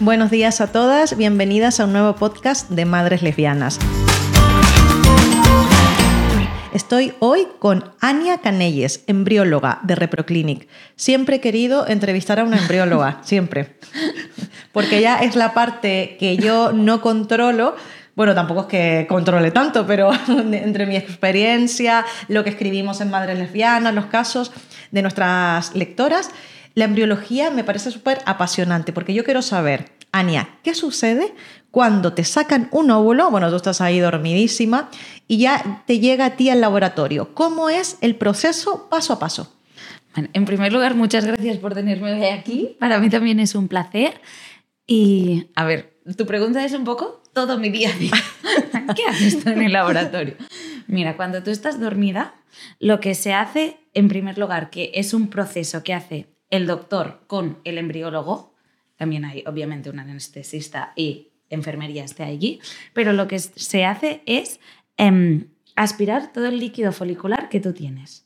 [0.00, 3.80] Buenos días a todas, bienvenidas a un nuevo podcast de Madres Lesbianas.
[6.72, 10.68] Estoy hoy con Ania Canelles, embrióloga de Reproclinic.
[10.94, 13.76] Siempre he querido entrevistar a una embrióloga, siempre.
[14.70, 17.74] Porque ya es la parte que yo no controlo.
[18.14, 23.36] Bueno, tampoco es que controle tanto, pero entre mi experiencia, lo que escribimos en Madres
[23.36, 24.52] Lesbianas, los casos
[24.92, 26.30] de nuestras lectoras,
[26.78, 31.34] la embriología me parece súper apasionante porque yo quiero saber, Ania, ¿qué sucede
[31.72, 33.32] cuando te sacan un óvulo?
[33.32, 34.88] Bueno, tú estás ahí dormidísima
[35.26, 37.34] y ya te llega a ti al laboratorio.
[37.34, 39.52] ¿Cómo es el proceso paso a paso?
[40.14, 42.76] Bueno, en primer lugar, muchas gracias por tenerme hoy aquí.
[42.78, 44.20] Para mí también es un placer.
[44.86, 48.12] Y, a ver, tu pregunta es un poco todo mi día a día.
[48.94, 50.36] ¿Qué haces tú en el laboratorio?
[50.86, 52.36] Mira, cuando tú estás dormida,
[52.78, 57.22] lo que se hace, en primer lugar, que es un proceso que hace el doctor
[57.26, 58.54] con el embriólogo,
[58.96, 62.60] también hay obviamente un anestesista y enfermería esté allí,
[62.92, 64.60] pero lo que se hace es
[64.96, 68.24] em, aspirar todo el líquido folicular que tú tienes.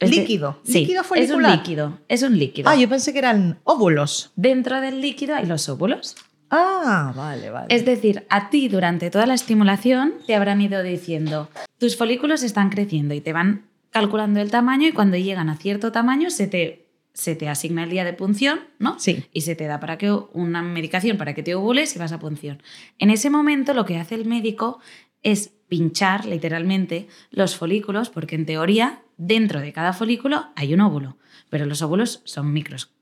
[0.00, 0.60] ¿Líquido?
[0.64, 1.50] Sí, ¿Líquido Es folicular?
[1.52, 2.70] un líquido, es un líquido.
[2.70, 4.30] Ah, yo pensé que eran óvulos.
[4.36, 6.16] Dentro del líquido hay los óvulos.
[6.50, 7.66] Ah, vale, vale.
[7.74, 12.70] Es decir, a ti durante toda la estimulación te habrán ido diciendo, tus folículos están
[12.70, 16.87] creciendo y te van calculando el tamaño y cuando llegan a cierto tamaño se te,
[17.18, 18.96] se te asigna el día de punción, ¿no?
[19.00, 19.24] Sí.
[19.32, 22.20] Y se te da para que una medicación para que te ovules y vas a
[22.20, 22.62] punción.
[23.00, 24.78] En ese momento lo que hace el médico
[25.24, 31.16] es pinchar literalmente los folículos porque en teoría dentro de cada folículo hay un óvulo,
[31.50, 32.92] pero los óvulos son micros.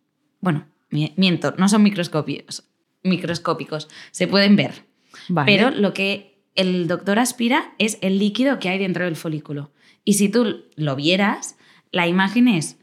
[0.41, 2.65] Bueno, mi- miento, no son microscópicos,
[3.03, 4.73] microscópicos, se pueden ver.
[5.29, 5.53] Vale.
[5.53, 9.73] Pero lo que el doctor aspira es el líquido que hay dentro del folículo.
[10.05, 11.59] Y si tú lo vieras,
[11.93, 12.79] la imagen es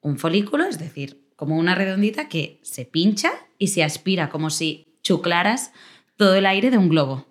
[0.00, 4.86] un folículo, es decir, como una redondita que se pincha y se aspira como si
[5.02, 5.72] chuclaras
[6.16, 7.26] todo el aire de un globo.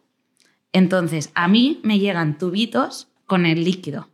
[0.71, 4.09] Entonces, a mí me llegan tubitos con el líquido.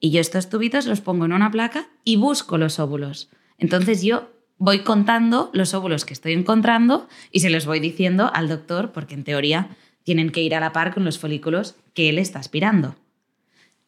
[0.00, 3.30] Y yo estos tubitos los pongo en una placa y busco los óvulos.
[3.58, 8.48] Entonces yo voy contando los óvulos que estoy encontrando y se los voy diciendo al
[8.48, 12.18] doctor porque en teoría tienen que ir a la par con los folículos que él
[12.18, 12.96] está aspirando.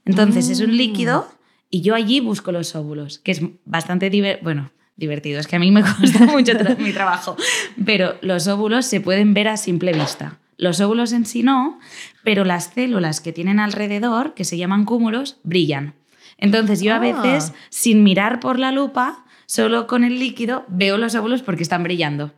[0.05, 1.27] Entonces es un líquido
[1.75, 5.59] y yo allí busco los óvulos, que es bastante diver- bueno, divertido, es que a
[5.59, 7.37] mí me cuesta mucho tra- mi trabajo,
[7.85, 10.39] pero los óvulos se pueden ver a simple vista.
[10.57, 11.81] Los óvulos en sí no,
[12.23, 15.95] pero las células que tienen alrededor, que se llaman cúmulos, brillan.
[16.39, 17.01] Entonces yo a Ah.
[17.01, 21.83] veces, sin mirar por la lupa, solo con el líquido, veo los óvulos porque están
[21.83, 22.33] brillando.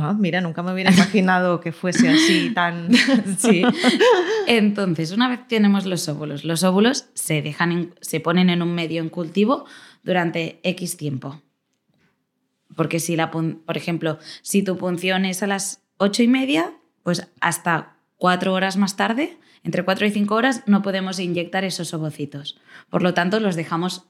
[0.00, 2.88] Ah, mira, nunca me hubiera imaginado que fuese así tan...
[3.38, 3.62] Sí.
[4.46, 8.74] Entonces, una vez tenemos los óvulos, los óvulos se, dejan en- se ponen en un
[8.74, 9.64] medio en cultivo
[10.04, 11.42] durante X tiempo.
[12.76, 16.72] Porque si la, por ejemplo, si tu punción es a las ocho y media,
[17.02, 21.92] pues hasta cuatro horas más tarde, entre cuatro y cinco horas, no podemos inyectar esos
[21.92, 22.60] ovocitos.
[22.88, 24.06] Por lo tanto, los dejamos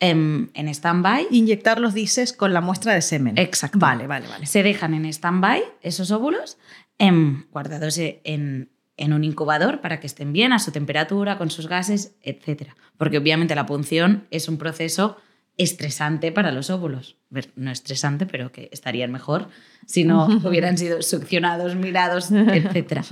[0.00, 3.38] en, en stand-by Inyectarlos, dices, con la muestra de semen.
[3.38, 3.78] Exacto.
[3.78, 4.46] Vale, vale, vale.
[4.46, 6.58] se dejan en stand-by esos óvulos,
[6.98, 11.68] em, guardados en, en un incubador para que estén bien a su temperatura, con sus
[11.68, 12.70] gases, etc.
[12.96, 15.16] Porque obviamente la punción es un proceso
[15.56, 17.16] estresante para los óvulos.
[17.54, 19.48] No estresante, pero que estarían mejor
[19.86, 23.02] si no hubieran sido succionados, mirados, etc.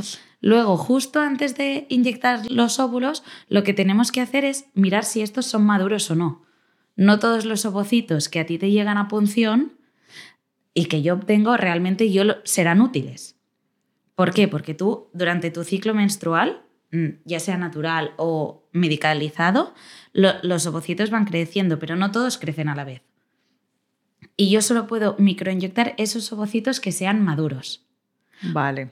[0.40, 5.20] Luego, justo antes de inyectar los óvulos, lo que tenemos que hacer es mirar si
[5.20, 6.47] estos son maduros o no.
[6.98, 9.78] No todos los ovocitos que a ti te llegan a punción
[10.74, 13.36] y que yo obtengo realmente yo lo- serán útiles.
[14.16, 14.48] ¿Por qué?
[14.48, 19.74] Porque tú durante tu ciclo menstrual, mm, ya sea natural o medicalizado,
[20.12, 23.02] lo- los ovocitos van creciendo, pero no todos crecen a la vez.
[24.36, 27.86] Y yo solo puedo microinyectar esos ovocitos que sean maduros.
[28.42, 28.90] Vale.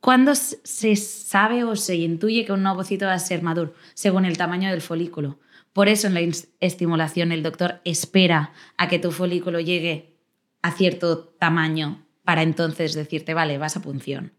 [0.00, 3.74] ¿Cuándo se sabe o se intuye que un ovocito va a ser maduro?
[3.94, 5.38] Según el tamaño del folículo.
[5.74, 6.20] Por eso en la
[6.60, 10.16] estimulación el doctor espera a que tu folículo llegue
[10.62, 14.32] a cierto tamaño para entonces decirte, vale, vas a punción.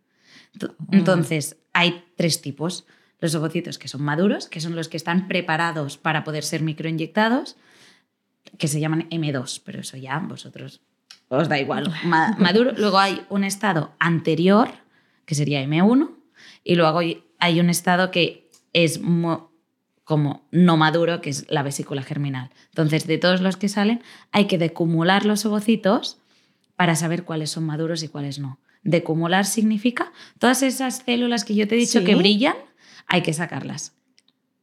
[0.57, 2.87] Ent- Entonces, hay tres tipos.
[3.19, 7.57] Los ovocitos que son maduros, que son los que están preparados para poder ser microinyectados,
[8.57, 10.81] que se llaman M2, pero eso ya vosotros
[11.29, 11.93] os da igual.
[12.05, 12.71] Ma- maduro.
[12.77, 14.69] Luego hay un estado anterior,
[15.25, 16.11] que sería M1,
[16.63, 18.99] y luego hay- un estado que es
[20.05, 22.51] como no maduro, que es la vesícula germinal.
[22.69, 26.19] Entonces, de todos los que salen, hay que decumular los ovocitos
[26.77, 28.59] para saber cuáles son maduros y cuáles no.
[28.83, 32.05] Decumular significa todas esas células que yo te he dicho Sí.
[32.05, 32.55] que brillan,
[33.07, 33.93] hay que sacarlas.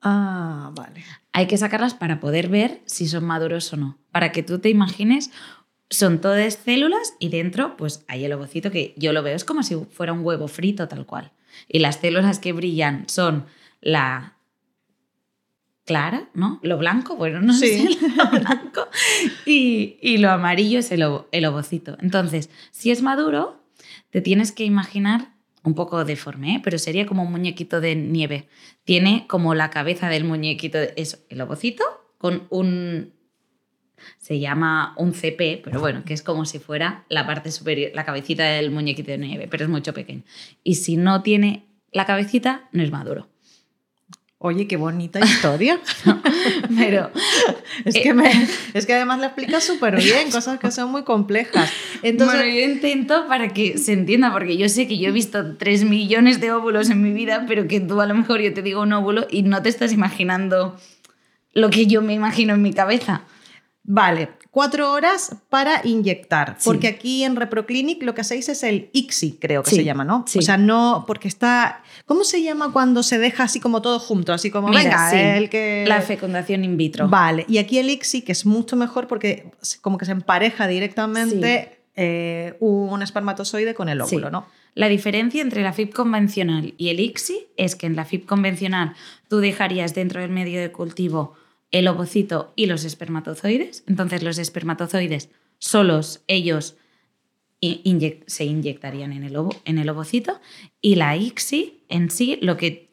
[0.00, 1.04] Ah, vale.
[1.32, 3.98] Hay que sacarlas para poder ver si son maduros o no.
[4.10, 5.30] Para que tú te imagines
[5.90, 9.62] son todas células y dentro pues hay el ovocito que yo lo veo, es como
[9.62, 11.32] si fuera un huevo frito tal cual.
[11.68, 13.44] Y las células que brillan son
[13.80, 14.36] la
[15.84, 16.60] clara, ¿no?
[16.62, 17.98] Lo blanco, bueno, no sé Sí.
[18.16, 18.86] lo blanco.
[19.46, 21.96] Y, y lo amarillo es el, ovo- el ovocito.
[22.00, 23.62] Entonces, si es maduro,
[24.10, 25.32] te tienes que imaginar
[25.64, 26.60] un poco deforme, ¿eh?
[26.62, 28.48] pero sería como un muñequito de nieve.
[28.84, 31.84] Tiene como la cabeza del muñequito, de- eso, el ovocito,
[32.18, 33.12] con un...
[34.18, 38.04] Se llama un CP, pero bueno, que es como si fuera la parte superior, la
[38.04, 40.22] cabecita del muñequito de nieve, pero es mucho pequeño.
[40.64, 43.28] Y si no tiene la cabecita, no es maduro.
[44.44, 45.78] Oye, qué bonita historia.
[46.76, 47.10] Pero
[47.84, 48.30] Es Eh, que, me-
[48.74, 51.70] es que además la explicas súper bien, cosas que son muy complejas.
[52.02, 55.56] Entonces, bueno, yo intento para que se entienda, porque yo sé que yo he visto
[55.56, 58.62] 3 millones de óvulos en mi vida, pero que tú a lo mejor yo te
[58.62, 60.76] digo un óvulo y no te estás imaginando
[61.54, 63.22] lo que yo me imagino en mi cabeza.
[63.84, 66.64] vale, cuatro horas para inyectar, Sí.
[66.66, 70.04] porque aquí en ReproClinic lo que hacéis es el ICSI, creo que Sí, se llama,
[70.04, 70.24] ¿no?
[70.28, 70.38] sí.
[70.38, 74.32] O sea, no, porque está, ¿cómo se llama cuando se deja así como todo junto?
[74.34, 75.84] Así como, Mira, venga, el que...
[75.88, 77.08] La fecundación in vitro.
[77.08, 79.50] Vale, y aquí el ICSI, que es mucho mejor porque
[79.80, 84.30] como que se empareja directamente eh, un espermatozoide con el óvulo.
[84.30, 84.46] ¿no?
[84.74, 88.94] La diferencia entre la FIP convencional y el ICSI es que en la FIP convencional
[89.28, 91.34] tú dejarías dentro del medio de cultivo
[91.72, 93.82] el ovocito y los espermatozoides.
[93.88, 96.76] Entonces los espermatozoides solos, ellos
[98.26, 100.40] se inyectarían en el, en el ovocito.
[100.80, 102.88] Y la ICSI en sí lo que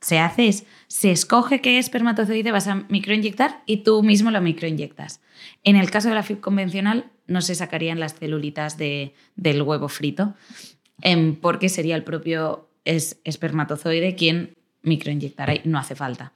[0.00, 5.20] se hace es, se escoge qué espermatozoide vas a microinyectar y tú mismo lo microinyectas.
[5.64, 9.88] En el caso de la FIP convencional no se sacarían las celulitas de- del huevo
[9.88, 10.34] frito
[11.02, 16.32] em, porque sería el propio es- espermatozoide quien microinyectará y no hace falta.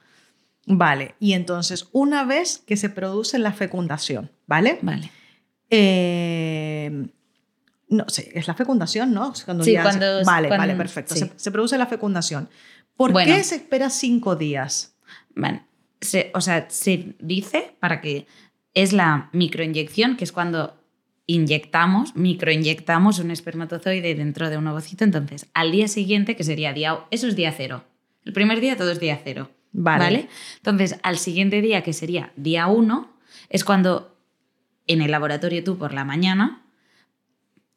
[0.67, 4.77] Vale, y entonces una vez que se produce la fecundación, ¿vale?
[4.81, 5.11] Vale.
[5.69, 7.07] Eh,
[7.89, 9.33] no sé, es la fecundación, ¿no?
[9.45, 11.15] Cuando Sí, ya se- cuando- vale, cuando- vale, perfecto.
[11.15, 11.21] sí.
[11.21, 12.49] Se, se produce la fecundación.
[12.95, 13.33] ¿Por Bueno.
[13.35, 14.95] qué se espera cinco días?
[15.35, 15.63] Vale.
[15.99, 18.27] Se- o sea, se dice para que
[18.73, 20.77] es la microinyección, que es cuando
[21.25, 25.03] inyectamos, microinyectamos un espermatozoide dentro de un ovocito.
[25.03, 27.83] Entonces, al día siguiente, que sería día, eso es día cero.
[28.25, 29.49] El primer día todo es día cero.
[29.71, 30.27] Vale.
[30.57, 33.13] Entonces, al siguiente día, que sería día uno,
[33.49, 34.17] es cuando
[34.87, 36.65] en el laboratorio tú por la mañana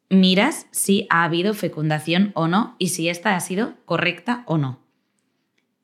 [0.09, 4.79] miras si ha habido fecundación o no y si esta ha sido correcta o no.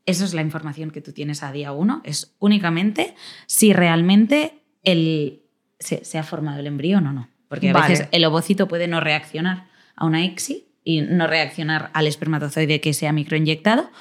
[0.06, 2.02] Eso es la información que tú tienes a día uno.
[2.04, 3.16] Es únicamente
[3.46, 5.44] si realmente el,
[5.80, 7.30] se, se ha formado el embrión o no.
[7.48, 7.90] Porque a Vale.
[7.90, 12.94] veces el ovocito puede no reaccionar a una ICSI y no reaccionar al espermatozoide que
[12.94, 13.92] se ha microinyectado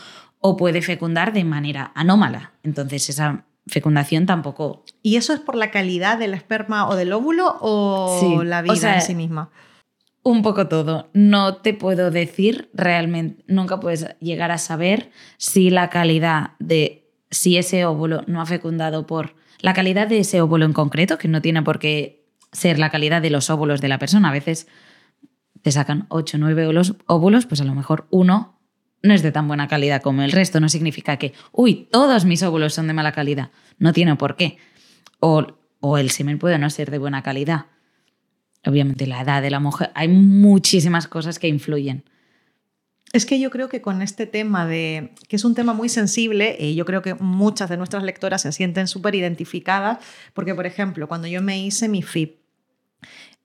[0.40, 2.52] o puede fecundar de manera anómala.
[2.62, 4.84] Entonces esa fecundación tampoco...
[5.02, 8.62] ¿Y eso es por la calidad del esperma o del óvulo o Sí, la o
[8.62, 9.50] vida sea, en sí misma?
[10.22, 11.10] Un poco todo.
[11.12, 17.56] No te puedo decir realmente, nunca puedes llegar a saber si la calidad de, si
[17.56, 21.42] ese óvulo no ha fecundado por la calidad de ese óvulo en concreto, que no
[21.42, 24.30] tiene por qué ser la calidad de los óvulos de la persona.
[24.30, 24.68] A veces
[25.62, 28.59] te sacan 8 o 9 óvulos, óvulos, pues a lo mejor uno
[29.02, 30.60] no es de tan buena calidad como el resto.
[30.60, 33.50] No significa que, uy, todos mis óvulos son de mala calidad.
[33.78, 34.58] No tiene por qué.
[35.20, 35.46] O,
[35.80, 37.66] o el semen puede no ser de buena calidad.
[38.66, 39.90] Obviamente la edad de la mujer.
[39.94, 42.04] Hay muchísimas cosas que influyen.
[43.12, 46.56] Es que yo creo que con este tema de, que es un tema muy sensible,
[46.60, 49.98] y yo creo que muchas de nuestras lectoras se sienten súper identificadas,
[50.32, 52.38] porque por ejemplo, cuando yo me hice mi FIP,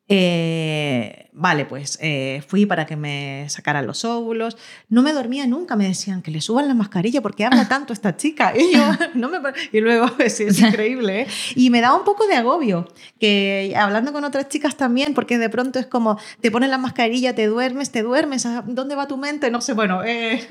[0.07, 4.55] eh, vale, pues eh, fui para que me sacaran los óvulos,
[4.87, 8.15] no me dormía nunca, me decían que le suban la mascarilla porque habla tanto esta
[8.15, 8.83] chica, y, yo,
[9.15, 9.39] no me,
[9.71, 11.27] y luego sí, es increíble, ¿eh?
[11.55, 12.87] y me da un poco de agobio,
[13.19, 17.33] que hablando con otras chicas también, porque de pronto es como, te ponen la mascarilla,
[17.33, 19.49] te duermes, te duermes, ¿a ¿dónde va tu mente?
[19.49, 20.45] No sé, bueno, eh,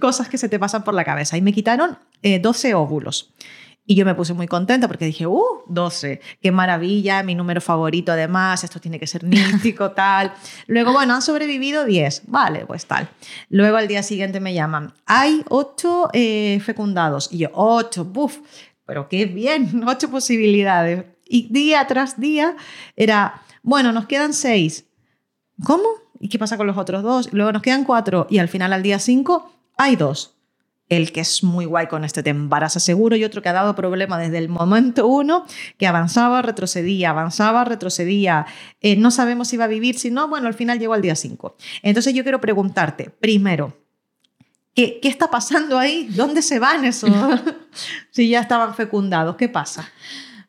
[0.00, 1.36] cosas que se te pasan por la cabeza.
[1.36, 3.32] Y me quitaron eh, 12 óvulos.
[3.90, 5.64] Y yo me puse muy contenta porque dije, ¡uh!
[5.66, 10.32] 12, qué maravilla, mi número favorito además, esto tiene que ser místico, tal.
[10.68, 13.08] Luego, bueno, han sobrevivido 10, vale, pues tal.
[13.48, 16.10] Luego al día siguiente me llaman, hay 8
[16.64, 17.30] fecundados.
[17.32, 18.38] Y yo, 8, buf,
[18.86, 21.06] pero qué bien, 8 posibilidades.
[21.24, 22.54] Y día tras día
[22.94, 24.84] era, bueno, nos quedan 6.
[25.64, 25.88] ¿Cómo?
[26.20, 27.32] ¿Y qué pasa con los otros dos?
[27.32, 30.36] Luego nos quedan 4 y al final al día 5 hay 2
[30.90, 33.74] el que es muy guay con este te embaraza seguro y otro que ha dado
[33.74, 35.46] problema desde el momento uno,
[35.78, 38.44] que avanzaba, retrocedía, avanzaba, retrocedía,
[38.80, 41.14] eh, no sabemos si va a vivir, si no, bueno, al final llegó al día
[41.14, 41.56] 5.
[41.82, 43.78] Entonces yo quiero preguntarte, primero,
[44.74, 46.08] ¿qué, ¿qué está pasando ahí?
[46.10, 47.10] ¿Dónde se van esos?
[48.10, 49.88] si ya estaban fecundados, ¿qué pasa?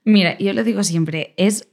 [0.04, 1.68] Mira, yo lo digo siempre, es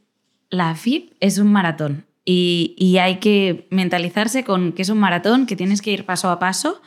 [0.50, 5.46] la FIP es un maratón y, y hay que mentalizarse con que es un maratón,
[5.46, 6.82] que tienes que ir paso a paso.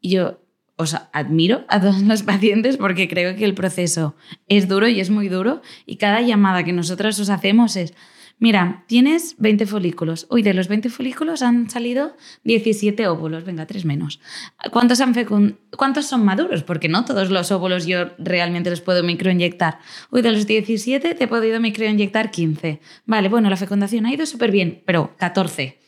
[0.00, 0.43] Yo
[0.76, 4.16] os admiro a todos los pacientes porque creo que el proceso
[4.48, 7.94] es duro y es muy duro y cada llamada que nosotros os hacemos es,
[8.38, 10.26] mira, tienes 20 folículos.
[10.30, 14.20] Uy, de los 20 folículos han salido 17 óvulos, venga, tres menos.
[14.72, 15.14] ¿Cuántos, han
[15.76, 16.64] ¿Cuántos son maduros?
[16.64, 19.78] Porque no todos los óvulos yo realmente los puedo microinyectar.
[20.10, 22.80] Uy, de los 17 te he podido microinyectar 15.
[23.06, 25.78] Vale, bueno, la fecundación ha ido súper bien, pero 14.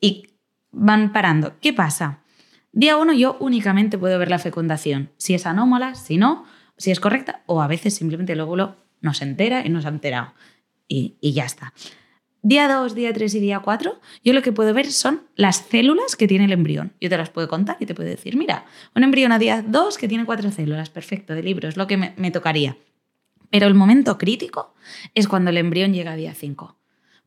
[0.00, 0.28] Y
[0.70, 1.54] van parando.
[1.60, 2.21] ¿Qué pasa?
[2.72, 6.46] Día 1 yo únicamente puedo ver la fecundación, si es anómala, si no,
[6.78, 9.88] si es correcta, o a veces simplemente el óvulo no se entera y no se
[9.88, 10.32] ha enterado.
[10.88, 11.74] Y, y ya está.
[12.40, 16.16] Día 2, día 3 y día 4, yo lo que puedo ver son las células
[16.16, 16.92] que tiene el embrión.
[17.00, 18.64] Yo te las puedo contar y te puedo decir, mira,
[18.96, 21.98] un embrión a día 2 que tiene cuatro células, perfecto, de libro, es lo que
[21.98, 22.78] me, me tocaría.
[23.50, 24.74] Pero el momento crítico
[25.14, 26.74] es cuando el embrión llega a día 5,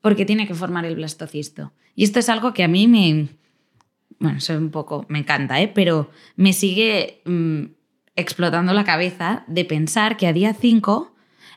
[0.02, 1.72] porque tiene que formar el blastocisto.
[1.96, 3.30] Y esto es algo que a mí me,
[4.20, 5.68] bueno, soy un poco, me encanta, ¿eh?
[5.68, 7.66] pero me sigue mm,
[8.16, 11.14] explotando la cabeza de pensar que a día 5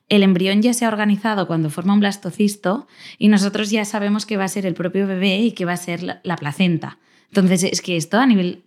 [0.09, 2.87] el embrión ya se ha organizado cuando forma un blastocisto
[3.19, 5.77] y nosotros ya sabemos que va a ser el propio bebé y que va a
[5.77, 6.99] ser la, la placenta.
[7.29, 8.65] Entonces, es que esto a nivel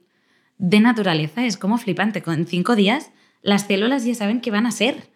[0.60, 2.22] de naturaleza es como flipante.
[2.22, 5.10] Con cinco días las células ya saben que van a ser.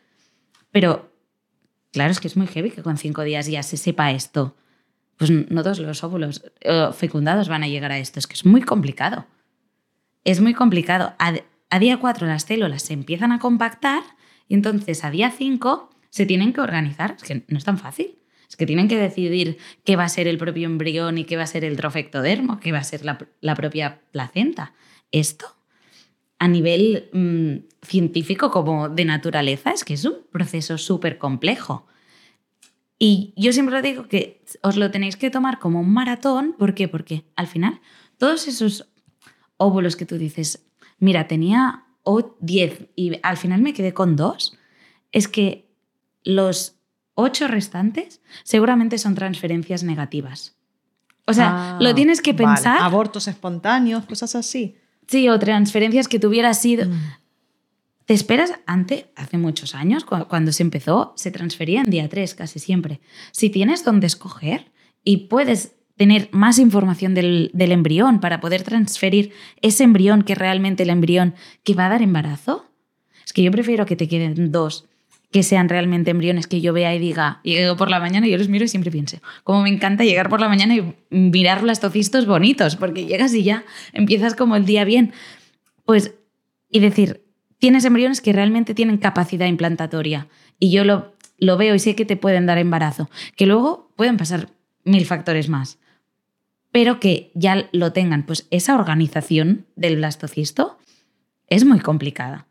[0.72, 1.12] Pero,
[1.92, 4.56] claro, es que es muy heavy que con cinco días ya se sepa esto
[5.18, 8.20] pues no todos los óvulos eh, fecundados van a llegar a esto.
[8.20, 9.26] Es que es muy complicado.
[10.24, 11.14] Es muy complicado.
[11.20, 14.04] A, día 4 las células se empiezan a compactar
[14.48, 17.16] y entonces a día 5 se tienen que organizar.
[17.18, 18.18] Es que no es tan fácil.
[18.50, 21.44] Es que tienen que decidir qué va a ser el propio embrión y qué va
[21.44, 24.74] a ser el trofectodermo, qué va a ser la, propia placenta.
[25.12, 25.48] Esto,
[26.38, 31.88] a nivel mm, científico como de naturaleza, es que es un proceso súper complejo.
[32.98, 36.56] Y yo siempre digo que os lo tenéis que tomar como un maratón.
[36.58, 36.88] ¿Por qué?
[36.88, 37.82] Porque al final,
[38.18, 38.88] todos esos
[39.58, 40.66] óvulos que tú dices,
[41.00, 41.86] mira, tenía
[42.40, 44.58] 10 y al final me quedé con 2,
[45.12, 45.70] es que
[46.24, 46.76] los
[47.16, 50.56] 8 restantes seguramente son transferencias negativas.
[51.28, 52.78] O sea, lo ah, tienes que pensar.
[52.82, 54.76] Abortos espontáneos, cosas así.
[55.08, 56.88] Sí, o transferencias que tuviera sido.
[56.88, 57.00] Mm.
[58.06, 58.54] ¿Te esperas?
[58.68, 63.00] Antes, hace muchos años, cuando se empezó, se transfería en día 3 casi siempre.
[63.32, 64.72] Si tienes donde escoger
[65.04, 69.32] y puedes tener más información del, embrión para poder transferir
[69.62, 71.34] ese embrión que realmente el embrión
[71.64, 72.66] que va a dar embarazo,
[73.26, 74.86] es que yo prefiero que te queden dos
[75.32, 78.38] que sean realmente embriones que yo vea y diga, llego por la mañana y yo
[78.38, 81.82] los miro y siempre pienso, como me encanta llegar por la mañana y mirar los
[81.82, 85.12] tocitos bonitos, porque llegas y ya empiezas como el día bien.
[85.84, 86.14] Pues,
[86.70, 87.25] y decir,
[87.66, 90.28] tienes embriones que realmente tienen capacidad implantatoria
[90.60, 94.18] y yo lo, lo veo y sé que te pueden dar embarazo, que luego pueden
[94.18, 94.50] pasar
[94.84, 95.80] mil factores más,
[96.72, 98.24] pero que ya lo tengan.
[98.24, 100.78] Pues esa organización del blastocisto
[101.48, 102.46] es muy complicada.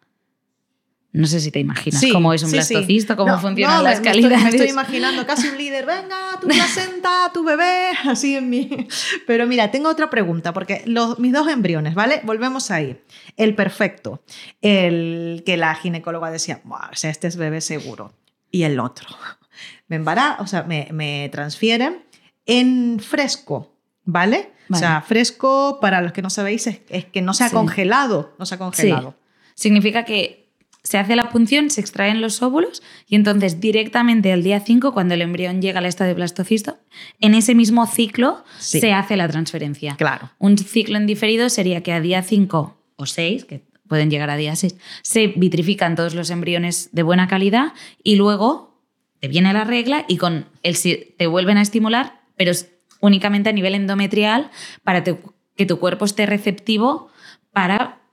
[1.14, 4.42] No sé si te imaginas cómo es un blastocisto, cómo funcionan las calidades.
[4.42, 8.88] Me estoy, imaginando casi un líder, venga, tu placenta, tu bebé, así en mí.
[9.24, 12.20] Pero mira, tengo otra pregunta, porque los, mis dos embriones, ¿vale?
[12.24, 13.00] Volvemos ahí.
[13.36, 14.24] El perfecto,
[14.60, 18.12] el que la ginecóloga decía, o sea, este es bebé seguro.
[18.50, 19.06] Y el otro.
[19.86, 22.02] Me embarazo, o sea, me, me transfieren
[22.44, 24.50] en fresco, ¿vale?
[24.68, 28.46] O sea, fresco, para los que no sabéis, es, que no se ha congelado, no
[28.46, 29.14] se ha congelado.
[29.54, 30.43] Significa que
[30.84, 35.14] se hace la punción, se extraen los óvulos y entonces directamente al día 5, cuando
[35.14, 36.76] el embrión llega al estado de blastocisto,
[37.20, 39.96] en ese mismo ciclo se hace la transferencia.
[39.96, 40.30] Claro.
[40.38, 44.36] Un ciclo en diferido sería que a día 5 o 6, que pueden llegar a
[44.36, 47.72] día 6, se vitrifican todos los embriones de buena calidad
[48.02, 48.82] y luego
[49.20, 52.52] te viene la regla y con el, te vuelven a estimular, pero
[53.00, 54.50] únicamente a nivel endometrial
[54.82, 57.08] para que tu cuerpo esté receptivo
[57.52, 58.03] para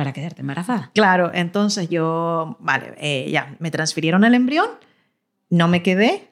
[0.00, 0.90] para quedarte embarazada.
[0.94, 4.66] Claro, entonces yo, vale, eh, ya, me transfirieron el embrión,
[5.50, 6.30] no me quedé,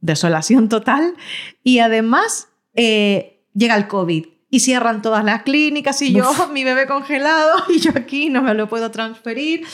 [0.00, 1.14] desolación total,
[1.62, 6.88] y además eh, llega el COVID y cierran todas las clínicas y yo, mi bebé
[6.88, 9.64] congelado y yo aquí no me lo puedo transferir,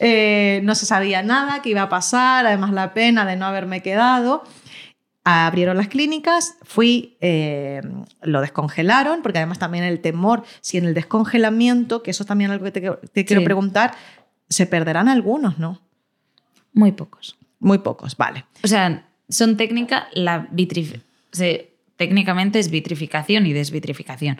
[0.00, 3.80] eh, no se sabía nada que iba a pasar, además la pena de no haberme
[3.80, 4.42] quedado
[5.28, 7.82] abrieron las clínicas, fui, eh,
[8.22, 12.50] lo descongelaron, porque además también el temor, si en el descongelamiento, que eso es también
[12.50, 13.94] algo que te, quiero preguntar,
[14.48, 15.82] se perderán algunos, ¿no?
[16.72, 17.36] Muy pocos.
[17.60, 18.46] Muy pocos, vale.
[18.64, 20.48] O sea, son técnicas, la
[21.96, 24.38] técnicamente es vitrificación y desvitrificación.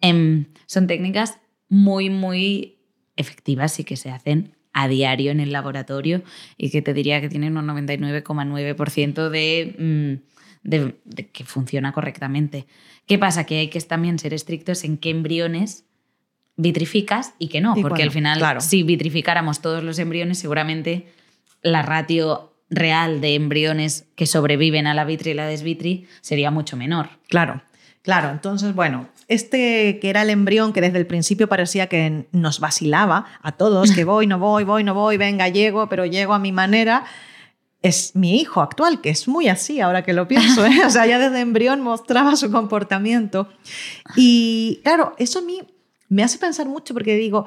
[0.00, 2.78] Em, son técnicas muy, muy
[3.16, 6.22] efectivas y que se hacen a diario en el laboratorio
[6.56, 12.66] y que te diría que tienen un 99,9% de, mm, de, de, que funciona correctamente.
[13.06, 13.44] ¿Qué pasa?
[13.44, 15.84] Que hay que también ser estrictos en qué embriones
[16.56, 18.60] vitrificas y que no, Y porque al final claro.
[18.60, 21.06] si vitrificáramos todos los embriones seguramente
[21.62, 26.76] la ratio real de embriones que sobreviven a la vitri y la desvitri sería mucho
[26.76, 27.08] menor.
[27.28, 27.62] Claro,
[28.02, 28.30] claro.
[28.30, 33.26] Entonces, bueno, este que era el embrión que desde el principio parecía que nos vacilaba
[33.42, 36.52] a todos, que voy, no voy, voy, no voy, venga, llego, pero llego a mi
[36.52, 37.04] manera,
[37.82, 40.66] es mi hijo actual, que es muy así ahora que lo pienso.
[40.66, 40.80] ¿eh?
[40.86, 43.48] O sea, ya desde embrión mostraba su comportamiento.
[44.16, 45.62] Y claro, eso a mí
[46.08, 47.46] me hace pensar mucho porque digo,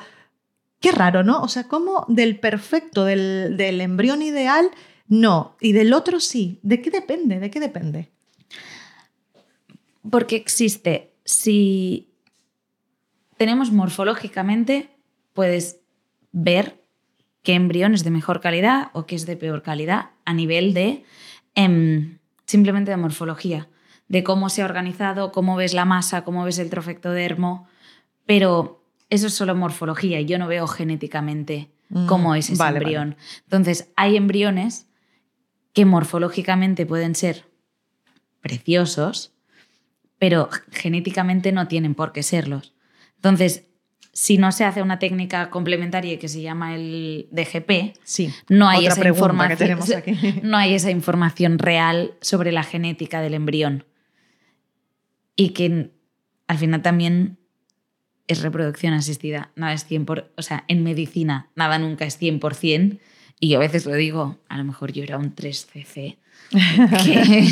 [0.80, 1.42] qué raro, ¿no?
[1.42, 4.70] O sea, ¿cómo del perfecto, del, del embrión ideal,
[5.08, 6.60] no, y del otro sí?
[6.64, 7.40] ¿De qué depende?
[7.40, 8.10] ¿De qué depende?
[10.10, 12.14] Porque existe, si
[13.38, 14.90] tenemos morfológicamente,
[15.34, 15.80] puedes
[16.32, 16.82] ver
[17.42, 21.04] qué embrión es de mejor calidad o qué es de peor calidad a nivel de
[21.56, 23.70] em, simplemente de morfología,
[24.08, 27.68] de cómo se ha organizado, cómo ves la masa, cómo ves el trofectodermo,
[28.26, 32.80] pero eso es solo morfología y yo no veo genéticamente Mm, cómo es ese vale,
[32.80, 32.96] vale.
[32.96, 33.18] embrión.
[33.44, 34.88] Entonces, hay embriones
[35.74, 37.46] que morfológicamente pueden ser
[38.42, 39.33] preciosos,
[40.24, 42.74] pero genéticamente no tienen por qué serlos.
[43.18, 43.66] Entonces,
[44.14, 48.34] si no se hace una técnica complementaria que se llama el DGP, Sí.
[48.48, 50.40] no hay, Otra esa pregunta que información, tenemos aquí.
[50.44, 53.84] no hay esa información real sobre la genética del embrión.
[55.36, 55.92] Y que
[56.48, 57.38] al final también
[58.30, 59.52] es reproducción asistida.
[59.58, 62.98] Nada es 100%, por, o sea, en medicina nada nunca es 100%.
[63.44, 66.16] Y yo a veces lo digo, a lo mejor yo era un 3CC.
[67.04, 67.48] que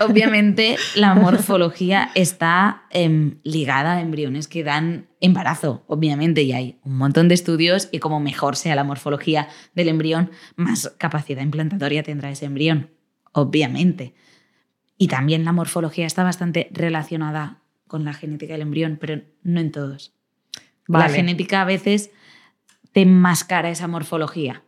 [0.00, 6.96] obviamente la morfología está em, ligada a embriones que dan embarazo, obviamente, y hay un
[6.96, 12.28] montón de estudios y como mejor sea la morfología del embrión, más capacidad implantatoria tendrá
[12.28, 12.90] ese embrión,
[13.30, 14.14] obviamente.
[14.98, 19.70] Y también la morfología está bastante relacionada con la genética del embrión, pero no en
[19.70, 20.12] todos.
[20.88, 22.10] La genética a veces
[22.94, 24.62] te enmascara esa morfología.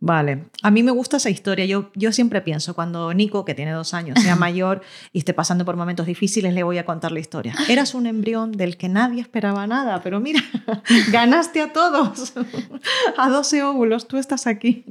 [0.00, 1.64] Vale, a mí me gusta esa historia.
[1.64, 5.64] Yo, yo siempre pienso, cuando Nico, que tiene dos años, sea mayor y esté pasando
[5.64, 7.54] por momentos difíciles, le voy a contar la historia.
[7.68, 10.40] Eras un embrión del que nadie esperaba nada, pero mira,
[11.12, 12.34] ganaste a todos.
[13.16, 14.84] A 12 óvulos, tú estás aquí.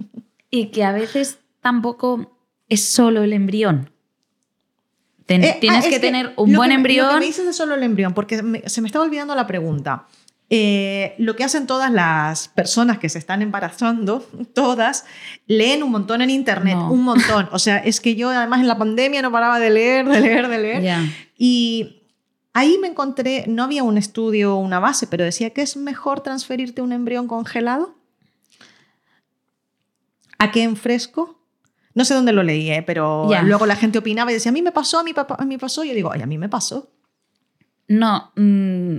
[0.49, 2.37] Y que a veces tampoco
[2.69, 3.91] es solo el embrión.
[5.25, 7.19] Ten- Eh, tienes ah, que, tener un buen que me- Lo que embrión.
[7.19, 10.07] me dices solo el embrión, porque me- se me estaba olvidando la pregunta.
[10.49, 15.05] Eh, lo que hacen todas las personas que se están embarazando, todas,
[15.47, 16.91] leen un montón en internet, No.
[16.91, 17.49] un montón.
[17.51, 20.47] O sea, es que yo además en la pandemia no paraba de leer, de leer,
[20.49, 20.83] de leer.
[20.83, 21.03] Ya.
[21.37, 22.03] Y
[22.53, 26.81] ahí me encontré, no había un estudio una base, pero decía que es mejor transferirte
[26.83, 27.95] un embrión congelado
[30.37, 31.39] a que en fresco.
[31.95, 32.81] No sé dónde lo leí, ¿eh?
[32.83, 33.43] pero Ya.
[33.43, 35.57] luego la gente opinaba y decía, a mí me pasó, a mí, papá, a mí
[35.57, 35.83] pasó.
[35.83, 36.91] Y yo digo, ay, a mí me pasó.
[37.87, 38.31] No.
[38.35, 38.97] mm,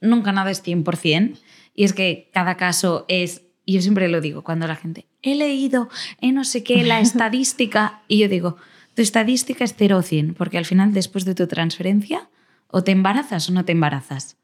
[0.00, 1.38] nunca nada es 100%.
[1.74, 3.42] Y es que cada caso es.
[3.64, 5.06] Y yo siempre lo digo cuando la gente.
[5.22, 5.88] He leído
[6.20, 8.02] en no sé qué la estadística.
[8.08, 8.56] Y yo digo,
[8.94, 10.34] tu estadística es 0 o 100.
[10.34, 12.28] Porque al final, después de tu transferencia,
[12.68, 14.36] o te embarazas o no te embarazas.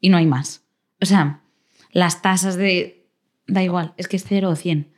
[0.00, 0.62] Y no hay más.
[1.00, 1.40] O sea,
[1.92, 3.06] las tasas de.
[3.46, 4.92] Da igual, es que es 0 o 100.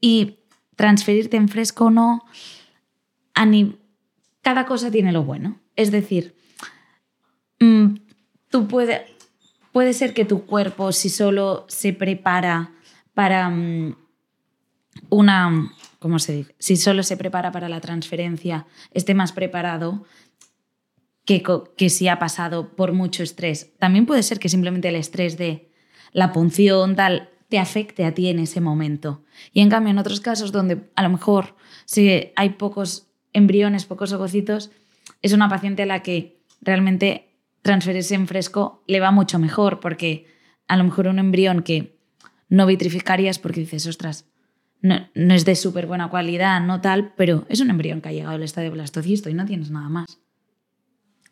[0.00, 0.38] Y
[0.76, 2.24] transferirte en fresco o no.
[3.34, 3.76] A ni-
[4.42, 5.58] cada cosa tiene lo bueno.
[5.74, 6.34] Es decir,
[7.60, 7.96] mm,
[8.50, 9.02] tú puedes.
[9.76, 12.72] Puede ser que tu cuerpo, si solo se prepara
[13.12, 13.94] para mm,
[15.10, 15.70] una.
[15.98, 16.54] ¿Cómo se dice?
[16.58, 20.06] Si solo se prepara para la transferencia, esté más preparado
[21.26, 21.42] que,
[21.76, 23.76] que si ha pasado por mucho estrés.
[23.78, 25.70] También puede ser que simplemente el estrés de
[26.12, 29.24] la punción, tal, te afecte a ti en ese momento.
[29.52, 34.10] Y en cambio, en otros casos donde a lo mejor si hay pocos embriones, pocos
[34.14, 34.70] ovocitos,
[35.20, 37.25] es una paciente a la que realmente
[37.66, 40.26] transferirse en fresco le va mucho mejor, porque
[40.68, 41.98] a lo mejor un embrión que
[42.48, 44.30] no vitrificarías porque dices, ostras,
[44.80, 48.12] no, no es de súper buena calidad, no tal, pero es un embrión que ha
[48.12, 50.20] llegado al estadio blastocisto y no tienes nada más.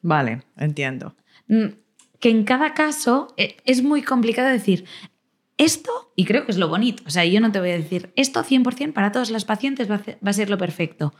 [0.03, 1.15] Vale, entiendo.
[1.47, 1.67] Mm,
[2.19, 4.85] que en cada caso eh, es muy complicado decir
[5.57, 8.13] esto, y creo que es lo bonito, o sea, yo no te voy a decir
[8.17, 11.15] esto 100% para todas las pacientes va a ser lo perfecto.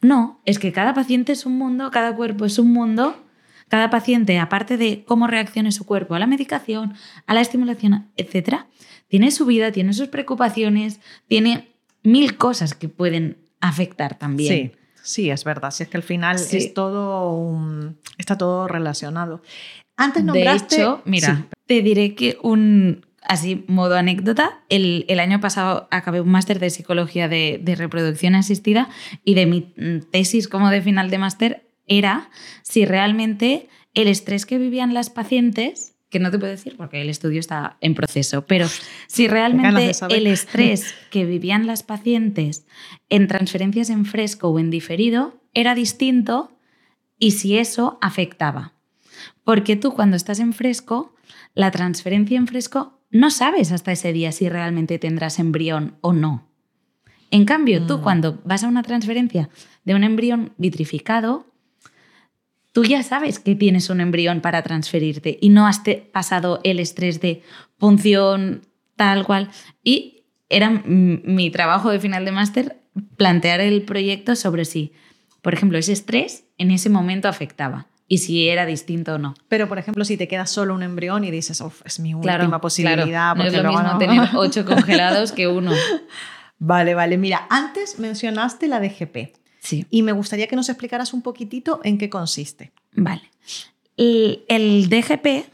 [0.00, 3.25] No, es que cada paciente es un mundo, cada cuerpo es un mundo,
[3.68, 6.94] cada paciente, aparte de cómo reaccione su cuerpo a la medicación,
[7.26, 8.60] a la estimulación, etc.,
[9.08, 11.68] tiene su vida, tiene sus preocupaciones, tiene
[12.02, 14.72] mil cosas que pueden afectar también.
[14.72, 15.70] Sí, sí, es verdad.
[15.70, 16.56] Si es que al final Sí.
[16.58, 19.42] es todo un- está todo relacionado.
[19.96, 20.76] Antes De nombraste...
[20.76, 21.44] hecho, mira, Sí.
[21.66, 26.70] te diré que un, así modo anécdota, el, el año pasado acabé un máster de
[26.70, 28.88] psicología de, de reproducción asistida
[29.24, 29.72] y de mi
[30.12, 32.30] tesis como de final de máster era
[32.62, 37.08] si realmente el estrés que vivían las pacientes, que no te puedo decir porque el
[37.08, 38.66] estudio está en proceso, pero
[39.06, 42.66] si realmente el estrés que vivían las pacientes
[43.08, 46.52] en transferencias en fresco o en diferido era distinto
[47.18, 48.74] y si eso afectaba.
[49.44, 51.14] Porque tú cuando estás en fresco,
[51.54, 56.46] la transferencia en fresco no sabes hasta ese día si realmente tendrás embrión o no.
[57.30, 58.02] En cambio, tú Mm.
[58.02, 59.48] cuando vas a una transferencia
[59.84, 61.46] de un embrión vitrificado,
[62.76, 65.80] tú ya sabes que tienes un embrión para transferirte y no has
[66.12, 67.40] pasado el estrés de
[67.78, 69.48] punción tal cual.
[69.82, 72.76] Y era mi trabajo de final de máster
[73.16, 74.92] plantear el proyecto sobre si,
[75.40, 79.32] por ejemplo, ese estrés en ese momento afectaba y si era distinto o no.
[79.48, 82.44] Pero, por ejemplo, si te queda solo un embrión y dices, "Uf, es mi Claro,
[82.44, 83.06] última posibilidad.
[83.06, 83.38] claro.
[83.38, 83.98] No es porque lo luego mismo no".
[83.98, 85.72] tener ocho congelados que uno.
[86.58, 87.16] Vale, vale.
[87.16, 89.32] Mira, antes mencionaste la DGP
[89.66, 89.84] Sí.
[89.90, 92.70] y me gustaría que nos explicaras un poquitito en qué consiste.
[92.92, 93.22] Vale.
[93.96, 95.46] El, el DGP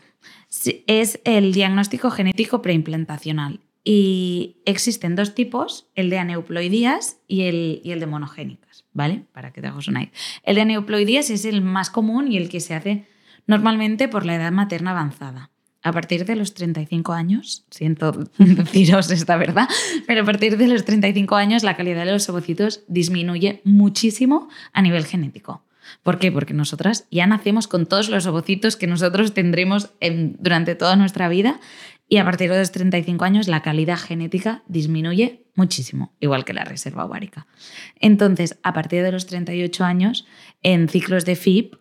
[0.86, 7.92] es el diagnóstico genético preimplantacional y existen dos tipos, el de aneuploidías y el, y
[7.92, 9.24] el de monogénicas, ¿vale?
[9.32, 10.12] Para que te hagas una idea.
[10.44, 13.06] El de aneuploidías es el más común y el que se hace
[13.46, 15.50] normalmente por la edad materna avanzada.
[15.82, 19.68] A partir de los 35 años, siento deciros esta verdad,
[20.06, 24.82] pero a partir de los 35 años la calidad de los ovocitos disminuye muchísimo a
[24.82, 25.64] nivel genético.
[26.04, 26.30] ¿Por qué?
[26.30, 31.28] Porque nosotras ya nacemos con todos los ovocitos que nosotros tendremos en- durante toda nuestra
[31.28, 31.58] vida
[32.08, 36.64] y a partir de los 35 años la calidad genética disminuye muchísimo, igual que la
[36.64, 37.46] reserva ovárica.
[38.00, 40.26] Entonces, a partir de los 38 años,
[40.62, 41.74] en ciclos de FIP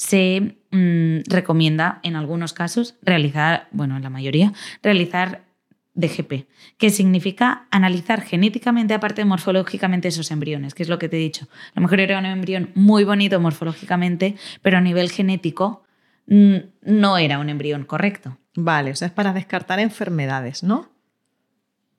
[0.00, 5.44] se mm, recomienda en algunos casos realizar, bueno, en la mayoría, realizar
[5.92, 6.46] DGP,
[6.78, 11.48] que significa analizar genéticamente, aparte morfológicamente, esos embriones, que es lo que te he dicho.
[11.74, 15.82] A lo mejor era un embrión muy bonito morfológicamente, pero a nivel genético
[16.28, 18.38] mm, no era un embrión correcto.
[18.54, 20.88] Vale, o sea, es para descartar enfermedades, ¿no?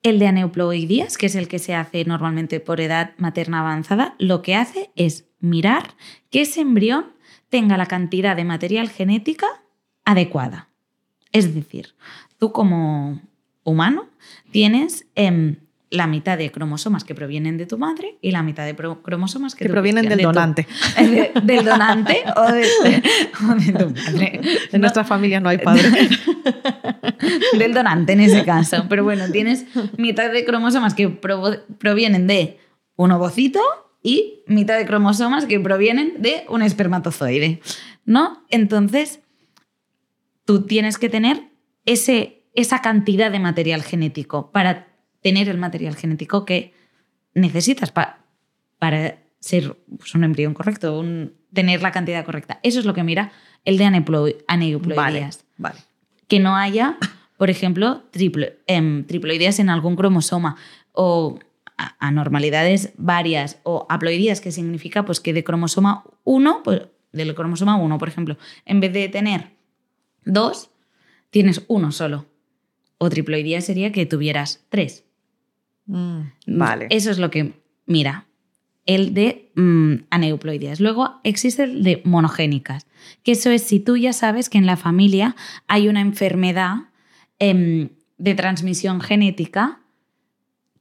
[0.02, 4.42] El de aneuploidías, que es el que se hace normalmente por edad materna avanzada, lo
[4.42, 5.94] que hace es mirar
[6.30, 7.12] que ese embrión
[7.52, 9.46] tenga la cantidad de material genética
[10.06, 10.68] adecuada.
[11.32, 11.94] Es decir,
[12.38, 13.20] tú como
[13.62, 14.06] humano
[14.50, 15.56] tienes em,
[15.90, 19.66] la mitad de cromosomas que provienen de tu madre y la mitad de cromosomas que,
[19.66, 20.66] Que provienen del de tu- donante.
[20.96, 22.62] de- del donante o de,
[23.50, 24.40] o de tu madre.
[24.72, 25.90] En nuestras familias no hay padre.
[27.58, 28.86] del donante en ese caso.
[28.88, 29.66] Pero bueno, tienes
[29.98, 32.58] mitad de cromosomas que provienen de
[32.96, 33.60] un ovocito
[34.02, 37.60] y mitad de cromosomas que provienen de un espermatozoide,
[38.04, 38.44] ¿no?
[38.50, 39.20] Entonces,
[40.44, 41.44] tú tienes que tener
[41.84, 44.88] ese, esa cantidad de material genético para
[45.20, 46.74] tener el material genético que
[47.34, 48.18] necesitas pa-
[48.78, 52.58] para ser pues, un embrión correcto, un- tener la cantidad correcta.
[52.62, 53.30] Eso es lo que mira
[53.64, 55.78] el de vale, aneuploidías vale.
[56.28, 56.96] que no haya,
[57.36, 60.56] por ejemplo, triplo- em, triploidías en algún cromosoma
[60.92, 61.38] o
[61.98, 67.98] anormalidades varias o haploidías, que significa pues, que de cromosoma 1, pues, del cromosoma 1,
[67.98, 69.50] por ejemplo, en vez de tener
[70.24, 70.70] dos,
[71.30, 72.26] tienes uno solo.
[72.98, 75.04] O triploidía sería que tuvieras tres.
[75.86, 76.86] Mm, vale.
[76.90, 77.54] Eso es lo que
[77.86, 78.26] mira.
[78.86, 80.80] El de mm, aneuploidías.
[80.80, 82.86] Luego existe el de monogénicas,
[83.22, 85.36] que eso es si tú ya sabes que en la familia
[85.68, 86.74] hay una enfermedad
[87.38, 89.80] em, de transmisión genética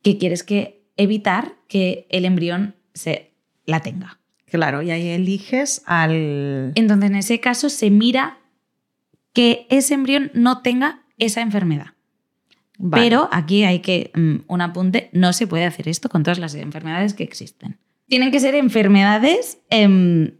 [0.02, 3.32] que quieres que evitar que el embrión se
[3.66, 4.20] la tenga.
[4.46, 6.72] Claro, y ahí eliges al...
[6.76, 8.38] Entonces, en ese caso, se mira
[9.34, 11.94] que ese embrión no tenga esa enfermedad.
[12.78, 13.04] Vale.
[13.04, 16.54] Pero aquí hay que, mm, un apunte, no se puede hacer esto con todas las
[16.56, 17.78] enfermedades que existen.
[18.08, 20.32] Tienen que ser enfermedades em,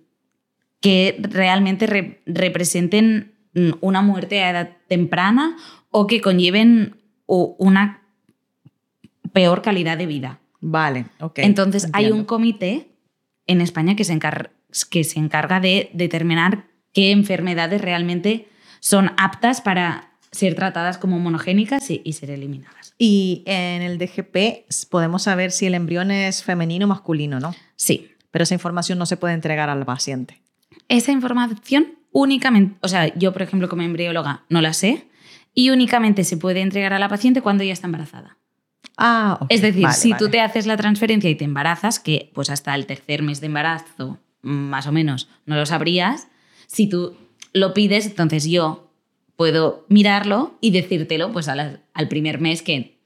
[0.82, 5.56] que realmente re- representen mm, una muerte a edad temprana
[5.90, 6.98] o que conlleven
[7.28, 8.02] una
[9.32, 10.41] peor calidad de vida.
[10.62, 11.40] Vale, ok.
[11.40, 12.92] Entonces hay un comité
[13.48, 14.52] en España que se, encar-
[14.90, 18.48] que se encarga de determinar qué enfermedades realmente
[18.80, 22.94] son aptas para ser tratadas como monogénicas y, y ser eliminadas.
[22.98, 27.54] Y en el DGP podemos saber si el embrión es femenino o masculino, ¿no?
[27.76, 30.42] Sí, Pero esa información no se puede entregar al paciente.
[30.88, 35.08] esa información únicamente, o sea, yo por ejemplo como embrióloga no la sé
[35.54, 38.38] y únicamente se puede entregar a la paciente cuando ya está embarazada.
[38.98, 39.40] Ah.
[39.50, 42.76] Es decir, Vale, si tú te haces la transferencia y te embarazas, que pues hasta
[42.76, 46.28] el tercer mes de embarazo, más o menos, no lo sabrías,
[46.68, 47.16] si tú
[47.54, 48.92] lo pides, entonces yo
[49.36, 53.00] puedo mirarlo y decírtelo pues al primer mes que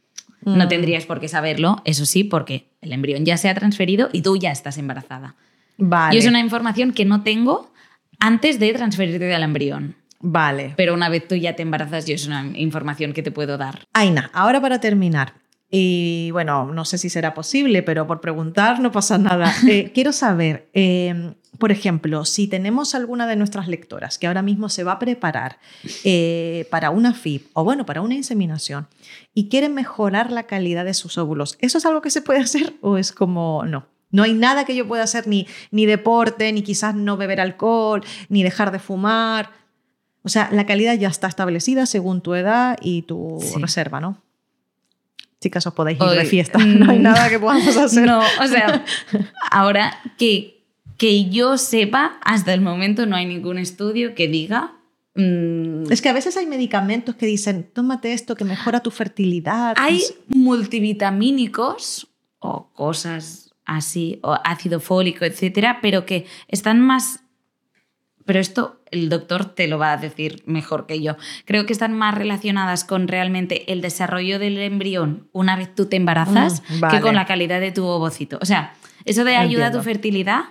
[0.43, 0.69] no Mm.
[0.69, 4.38] tendrías por qué saberlo, eso sí, porque el embrión ya se ha transferido y tú
[4.38, 5.36] ya estás embarazada.
[5.78, 6.15] Vale.
[6.15, 7.71] Y es una información que no tengo
[8.19, 9.95] antes de transferirte al embrión.
[10.19, 10.74] Vale.
[10.78, 13.82] Pero una vez tú ya te embarazas, yo es una información que te puedo dar.
[13.93, 15.34] Aina, ahora para terminar.
[15.69, 19.51] Y bueno, no sé si será posible, pero por preguntar no pasa nada.
[19.67, 24.69] Eh, quiero saber, eh, por ejemplo, si tenemos alguna de nuestras lectoras que ahora mismo
[24.69, 25.58] se va a preparar
[26.04, 28.88] eh, para una FIP o bueno, para una inseminación
[29.34, 32.73] y quiere mejorar la calidad de sus óvulos, ¿eso es algo que se puede hacer
[32.82, 33.88] o es como no?
[34.12, 38.04] No hay nada que yo pueda hacer, ni, ni deporte, ni quizás no beber alcohol,
[38.30, 39.49] ni dejar de fumar.
[40.23, 43.60] O sea, la calidad ya está establecida según tu edad y tu Sí.
[43.60, 44.21] reserva, ¿no?
[45.41, 46.58] Chicas, os podéis ir de fiesta.
[46.63, 48.06] No hay mm, nada que podamos hacer.
[48.06, 48.84] No, o sea,
[49.52, 50.63] ahora que,
[50.98, 54.74] que yo sepa, hasta el momento no hay ningún estudio que diga.
[55.15, 59.76] mm, Es que a veces hay medicamentos que dicen, tómate esto que mejora tu fertilidad.
[59.78, 62.08] hay multivitamínicos
[62.39, 67.21] o cosas así, o ácido fólico, etcétera, pero que están más.
[68.26, 71.15] Pero esto el doctor te lo va a decir mejor que yo.
[71.45, 75.95] Creo que están más relacionadas con realmente el desarrollo del embrión una vez tú te
[75.97, 76.97] embarazas Mm, vale.
[76.97, 78.39] que con la calidad de tu ovocito.
[78.41, 78.73] O sea,
[79.05, 80.45] eso de ayuda a tu fertilidad,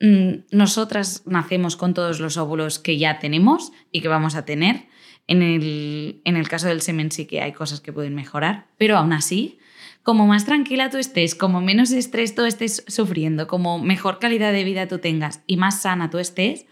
[0.00, 4.86] mm, nosotras nacemos con todos los óvulos que ya tenemos y que vamos a tener.
[5.28, 8.96] En el, en el caso del semen sí que hay cosas que pueden mejorar, pero
[8.96, 9.58] aún así,
[10.02, 14.64] como más tranquila tú estés, como menos estrés tú estés sufriendo, como mejor calidad de
[14.64, 16.66] vida tú tengas y más sana tú estés,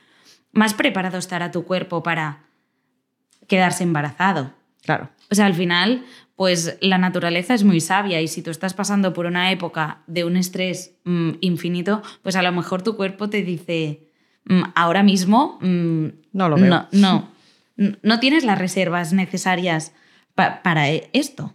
[0.53, 2.45] más preparado estará tu cuerpo para
[3.47, 4.53] quedarse embarazado.
[4.83, 5.11] Claro.
[5.31, 6.05] O sea, al final,
[6.37, 10.25] pues la naturaleza es muy sabia y si tú estás pasando por una época de
[10.25, 14.09] un estrés mm, infinito, pues a lo mejor tu cuerpo te dice,
[14.47, 16.89] mm, ahora mismo mm, No lo veo.
[16.93, 17.29] No,
[18.03, 19.93] no, tienes las reservas necesarias
[20.35, 21.55] pa- para e- esto,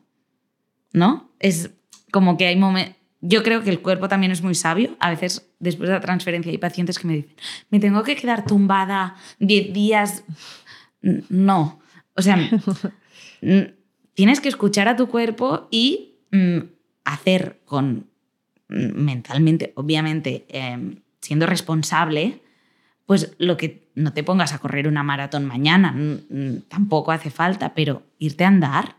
[0.93, 1.31] ¿no?
[1.39, 1.71] Es
[2.11, 2.95] como que hay momentos...
[3.21, 4.95] Yo creo que el cuerpo también es muy sabio.
[4.99, 7.35] A veces, después de la transferencia, hay pacientes que me dicen,
[7.69, 10.23] me tengo que quedar tumbada 10 días.
[11.01, 11.79] No.
[12.15, 12.37] O sea,
[14.13, 16.59] tienes que escuchar a tu cuerpo y mm,
[17.03, 18.07] hacer con
[18.69, 22.41] mm, mentalmente, obviamente, em, siendo responsable,
[23.05, 25.95] pues lo que no te pongas a correr una maratón mañana,
[26.67, 28.95] tampoco hace falta, pero irte a andar.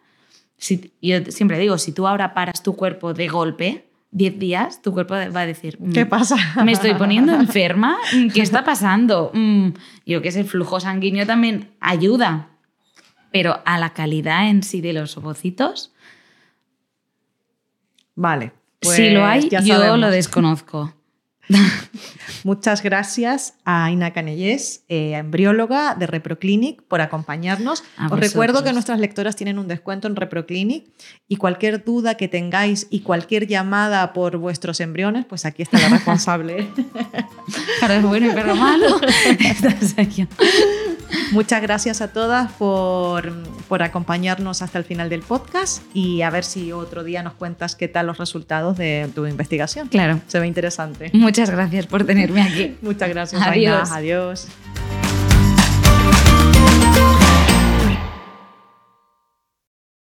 [0.56, 4.92] Si, yo siempre digo, si tú ahora paras tu cuerpo de golpe, 10 días, tu
[4.92, 6.36] cuerpo va a decir, mm, ¿Qué pasa?
[6.64, 9.30] me estoy poniendo enferma, Mm, ¿qué está pasando?
[9.34, 9.70] Mm,
[10.06, 12.48] Yo que sé, el flujo sanguíneo también ayuda,
[13.32, 15.92] pero a la calidad en sí de los ovocitos,
[18.14, 18.52] Vale.
[18.80, 19.98] si lo pues hay, ya yo sabemos.
[20.00, 20.94] lo desconozco.
[22.44, 27.84] Muchas gracias a Aina Canellés, eh, embrióloga de ReproClinic, por acompañarnos.
[27.96, 30.86] A Os recuerdo que nuestras lectoras tienen un descuento en ReproClinic
[31.28, 35.88] y cualquier duda que tengáis y cualquier llamada por vuestros embriones, pues aquí está la
[35.88, 36.68] responsable.
[38.02, 39.00] Bueno y malo.
[41.32, 43.32] Muchas gracias a todas por,
[43.68, 47.76] por acompañarnos hasta el final del podcast y a ver si otro día nos cuentas
[47.76, 49.88] qué tal los resultados de tu investigación.
[49.88, 50.20] Claro.
[50.26, 51.10] Se ve interesante.
[51.36, 52.76] Muchas gracias por tenerme aquí.
[52.80, 53.90] Muchas gracias, Adiós.
[53.92, 53.96] Aina.
[53.96, 54.48] Adiós.